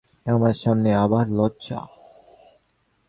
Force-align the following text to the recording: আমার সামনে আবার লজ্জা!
আমার 0.25 0.53
সামনে 0.53 0.89
আবার 0.95 1.25
লজ্জা! 1.29 1.79